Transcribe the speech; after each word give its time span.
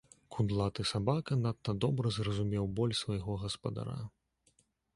Кудлаты 0.35 0.85
сабака 0.91 1.37
надта 1.41 1.75
добра 1.85 2.13
зразумеў 2.17 2.65
боль 2.79 2.97
свайго 3.03 3.37
гаспадара. 3.43 3.99